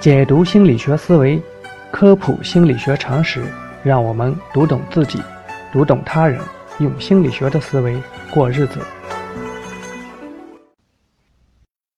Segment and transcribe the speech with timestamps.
[0.00, 1.38] 解读心理学思维，
[1.92, 3.44] 科普心理学常识，
[3.84, 5.18] 让我们读懂自己，
[5.70, 6.40] 读懂他人，
[6.78, 8.80] 用心理学的思维过日子。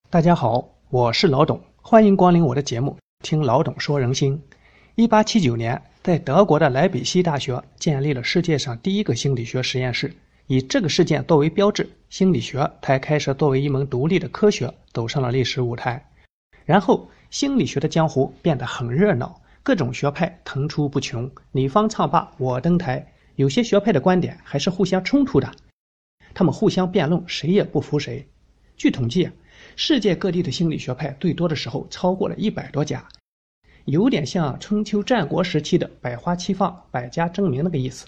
[0.09, 4.37] 大家好，我是老董，欢迎光临我的节目，听老董说人心。
[4.95, 10.13] 一八七九年，在德国的莱比锡大学建立了世界上第一个心理学实验室，
[10.47, 16.05] 以这个事件作为标志，心理学才开始作为一门独立的科学走上了历史舞台。
[16.65, 17.09] 然后。
[17.33, 23.11] 心理学的江湖变得很热闹，各种学派层出不穷，你方唱罢我登台。
[23.37, 25.51] 有些学派的观点还是互相冲突的，
[26.35, 28.27] 他们互相辩论，谁也不服谁。
[28.77, 29.31] 据统计，
[29.75, 33.03] 世界各地的心理学派最多的时候超过了一百多家，
[33.85, 38.05] 有点像春秋战国时期的百花齐放、百家争鸣那个意思。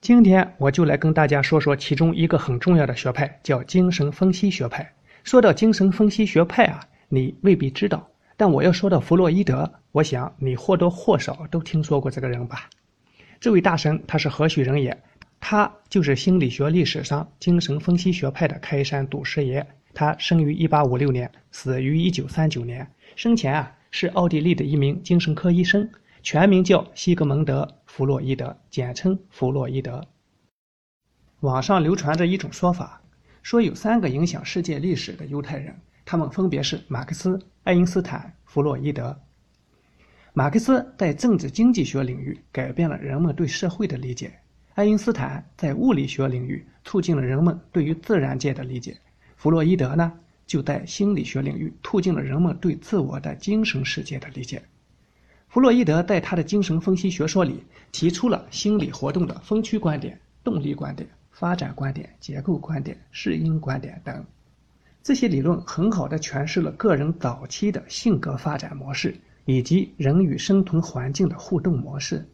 [0.00, 4.92] 今天我就来跟大家说说其中一个很重要的学派，叫精神分析学派。
[5.22, 6.84] 说到精神分析学派啊。
[7.08, 12.68] 你未必知道，但我要说到弗洛伊德，我想你或多或少都听说过这个人吧？
[13.38, 15.02] 这位大神他是何许人也？
[15.38, 19.66] 他就是心理学历史上精神分析学派的开山祖师爷。
[19.94, 22.90] 他生于1856年，死于1939年。
[23.14, 25.88] 生前啊是奥地利的一名精神科医生，
[26.22, 30.06] 全名叫西格蒙德·弗洛伊德，简称弗洛伊德。
[31.40, 33.00] 网上流传着一种说法，
[33.42, 35.74] 说有三个影响世界历史的犹太人。
[36.06, 39.14] 他们分别是马克思、爱因斯坦、弗洛伊德。
[40.32, 44.32] 马克思在政治经济学领域改变了人们对社会的理解，
[44.74, 48.96] 爱因斯坦在物理学领域促进了人们对于自然界的理解，
[49.34, 50.12] 弗洛伊德呢
[50.46, 54.62] 就在心理学领域促进了人们对自我的精神世界的理解。
[55.48, 64.24] 弗洛伊德在他的精神分析学说里提出了心理活动的分区观点、动力观点、发展观点、结构观点、适应观点等。
[65.06, 72.28] 这些理论很好的诠释了个人早期的性格发展模式，以及人与生存环境的互动模式。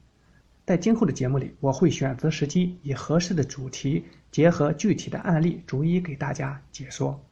[0.65, 7.23] 在今后的节目里，我会选择时机，以合适的主题，结合具体的案例，逐一给大家解说。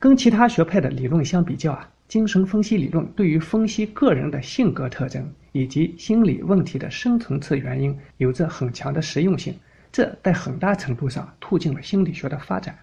[0.00, 9.56] 跟其他学派的理论相比较啊，精神分析理论对于分析个人的性格特征以及心理问题的深层次原因，有着很强的实用性。
[9.92, 12.76] 这在很大程度上促进了心理学的发展。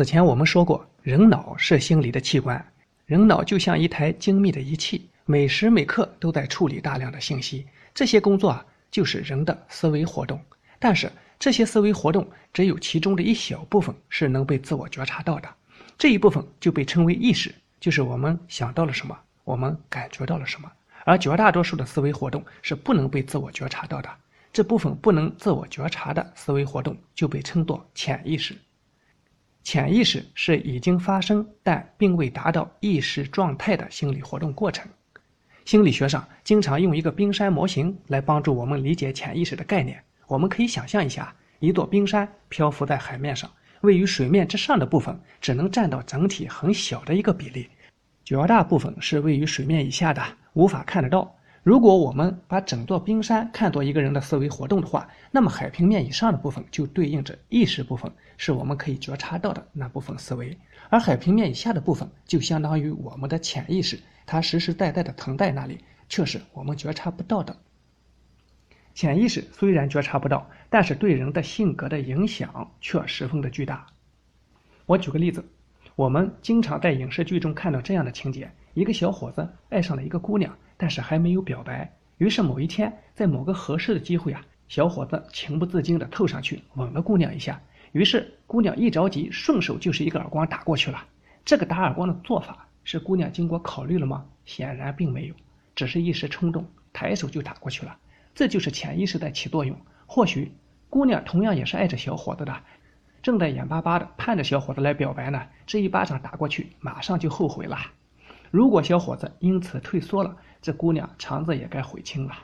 [0.00, 2.72] 此前我们说过，人脑是心理的器官，
[3.04, 7.66] 人脑就像一台精密的仪器，每时每刻都在处理大量的信息。
[7.92, 10.40] 这些工作啊，就是人的思维活动。
[10.78, 15.48] 但是这些思维活动只有其中的一小部分是能被自我觉察到的，
[15.98, 20.72] 这一部分就被称为意识，就是我们想到了什么，我们感觉到了什么。
[21.04, 24.08] 而绝大多数的思维活动是不能被自我觉察到的，
[24.50, 28.56] 这部分不能自我觉察的思维活动就被称作潜意识。
[29.70, 34.84] 潜意识是已经发生但并未达到意识状态的心理活动过程。
[35.64, 40.02] 心理学上经常用一个冰山模型来帮助我们理解潜意识的概念。
[40.26, 43.48] 我们可以想象一下，一座冰山漂浮在海面上，
[43.82, 47.68] 位于水面之上的部分只能占到整体很小的一个比例，
[48.24, 50.20] 绝大部分是位于水面以下的，
[50.54, 51.32] 无法看得到。
[51.62, 60.56] 如果我们把整座冰山看作一个人的思维活动的话，那么海平面以上的部分就对应着意识部分，是我们可以觉察到的那部分思维；
[60.88, 67.54] 而海平面以下的部分就相当于我们的潜意识，它实实在在的存在那里，却是我们觉察不到的。
[68.94, 73.86] 潜意识虽然觉察不到，但是对人的性格的影响却十分的巨大。
[74.86, 75.44] 我举个例子，
[75.94, 80.56] 我们经常在影视剧中看到这样的情节：一个小伙子爱上了一个姑娘。
[80.80, 87.60] 但是还没有表白，于是某一天，在某个合适的机会啊，小伙子情不自禁地凑上去吻了姑娘一下。
[87.92, 91.04] 于是姑娘一着急，顺手就是一个耳光打过去了。
[91.44, 94.24] 这个打耳光的做法是姑娘经过考虑了吗？
[94.46, 95.34] 显然并没有，
[95.74, 96.64] 只是一时冲动，
[96.94, 97.98] 抬手就打过去了。
[98.34, 99.76] 这就是潜意识在起作用。
[100.06, 100.50] 或许
[100.88, 102.56] 姑娘同样也是爱着小伙子的，
[103.22, 105.42] 正在眼巴巴地盼着小伙子来表白呢。
[105.66, 107.76] 这一巴掌打过去，马上就后悔了。
[108.50, 112.34] 如果小伙子因此退缩了，这姑娘肠子也该悔青了。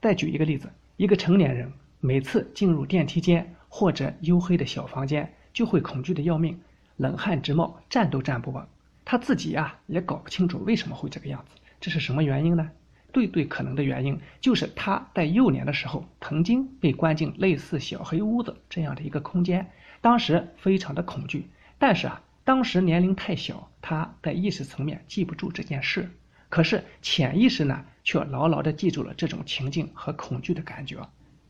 [0.00, 6.60] 再举一个例子，一个成年人每次进入电梯间或者黝黑的小房间，就会恐惧的要命，
[6.96, 8.66] 冷汗直冒，站都站不稳。
[9.04, 12.70] 他自己呀也搞不清楚为什么会这个样子，这是什么原因呢？
[13.12, 19.70] 最最可能的原因就是他在幼年的时候曾经被关进类似小黑屋子这样的一个空间，
[20.00, 21.48] 当时非常的恐惧，
[21.78, 22.22] 但是啊。
[22.42, 26.10] 当时年龄太小，他在意识层面记不住这件事，
[26.50, 30.98] 可是潜意识呢，却牢牢地记住了这种情境和恐惧的感觉。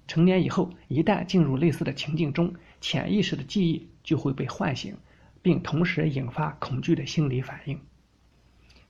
[0.06, 4.94] 成年以后，一旦进入类似的情境中，潜意识的记忆就会被唤醒，
[5.40, 7.80] 并同时引发恐惧的心理反应。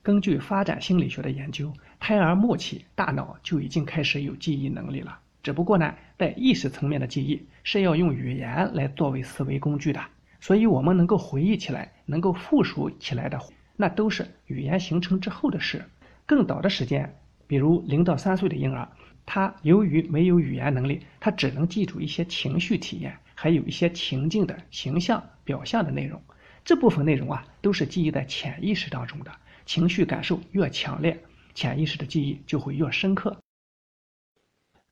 [0.03, 5.19] 根据发展心理学的研究，胎儿末期大脑就已经开始有记忆能力了。
[5.43, 10.01] 只不过呢，在意识层面的记忆是要用语言来作为思维工具的，
[10.39, 13.39] 所以我们能够回忆起来、能够复述起来的，
[13.77, 15.85] 那都是语言形成之后的事。
[16.31, 18.87] 更早的时间，比如零到三岁的婴儿，
[19.25, 26.21] 他由于没有语言能力，他只能记住一些情绪体验，还有一些情境的形象表象的内容。
[26.63, 29.31] 这部分内容啊，都是记忆在潜意识当中的。
[29.65, 31.21] 情绪感受越强烈，
[31.53, 33.35] 潜意识的记忆就会越深刻。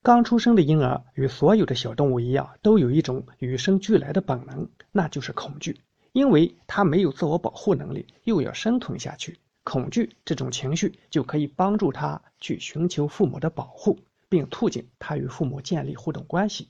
[0.04, 5.80] 刚出生的婴儿与所有的小动物一样，都有一种与生俱来的本能，那就是恐惧，
[6.12, 9.40] 因为他没有自我保护能力，又要生存下去。
[9.70, 16.70] 恐惧这种情绪就可以帮助他去寻求父母的保护，并促进他与父母建立互动关系。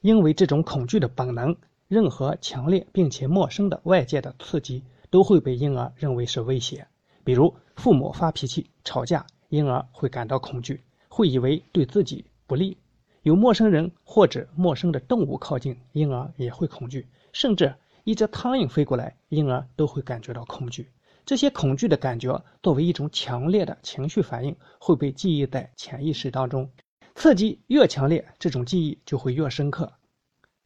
[0.00, 6.88] 因为这种恐惧的本能，任何强烈并且陌生的外界的刺激都会被婴儿认为是威胁。
[7.22, 12.76] 比如父母发脾气、吵架，婴儿会感到恐惧，会以为对自己不利；
[13.22, 17.02] 有陌生人或者陌生的动物靠近，婴儿也会恐惧；
[17.32, 20.88] 甚至一只苍蝇飞过来，婴儿都会感觉到恐惧。
[21.28, 26.70] 这些恐惧的感觉作为一种强烈的情绪反应，会被记忆在潜意识当中。
[27.14, 29.92] 刺激越强烈，这种记忆就会越深刻。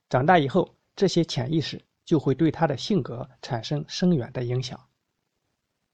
[0.09, 4.79] 长大以后，这些潜意识就会对他的性格产生深远的影响。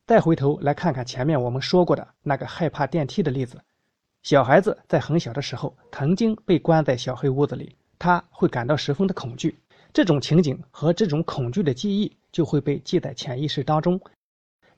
[0.07, 3.63] 再回头来看看前面我们说过的那个害怕电梯的例子，
[4.23, 9.59] 小孩子在很小的时候曾经被关在小黑屋子里，他会感到十分的恐惧。
[9.95, 13.99] 这种情景和这种恐惧的记忆就会被记在潜意识当中。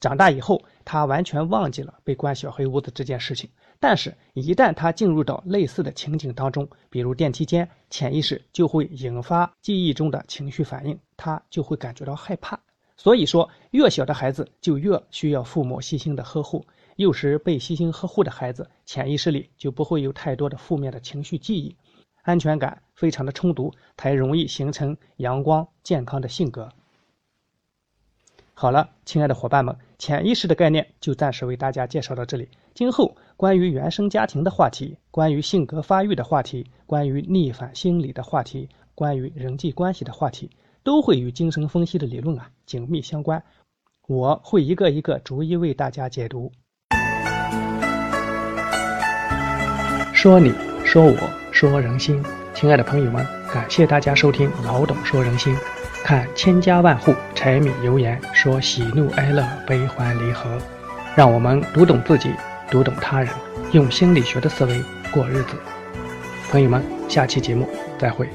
[0.01, 3.51] 长大以后，他完全忘记了被关小黑屋子这件事情。
[3.79, 12.59] 但是，一旦他进入到类似的情景当中，比如电梯间，潜意识就会引发记忆中的情绪反应，他就会感觉到害怕。
[12.97, 16.67] 所以说，越小的孩子就越需要父母细心的呵护。
[16.97, 21.75] 幼时被细心呵护的孩子，潜意识里就不会有太多的负面的情绪记忆，
[22.23, 26.71] 安全感非常的充足，才容易形成阳光健康的性格。
[28.53, 32.49] 好了，亲爱的伙伴们，潜意识的概念就暂时为大家介绍到这里。
[32.75, 40.49] 今后关于原生家庭的话题，关于性格发育的话题，关于逆反心理的话题，关于人际关系的话题，
[40.83, 43.43] 都会与精神分析的理论啊紧密相关。
[44.09, 46.51] 我会一个一个逐一为大家解读。
[50.15, 50.51] 说你
[50.83, 52.25] 说我说人心，
[52.55, 55.55] 亲爱的朋友们，感谢大家收听老董说人心。
[56.03, 60.59] 看千家万户柴米油盐，说喜怒哀乐悲欢离合，
[61.15, 62.33] 让我们读懂自己，
[62.71, 63.29] 读懂他人，
[63.73, 64.83] 用心理学的思维
[65.13, 65.55] 过日子。
[66.51, 67.69] 朋友们，下期节目
[67.99, 68.29] 再会。